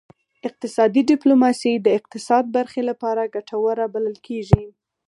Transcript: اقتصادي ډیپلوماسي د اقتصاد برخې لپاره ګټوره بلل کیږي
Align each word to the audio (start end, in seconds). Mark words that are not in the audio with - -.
اقتصادي 0.47 1.01
ډیپلوماسي 1.11 1.73
د 1.79 1.87
اقتصاد 1.99 2.45
برخې 2.55 2.81
لپاره 2.89 3.31
ګټوره 3.35 3.85
بلل 3.93 4.15
کیږي 4.27 4.63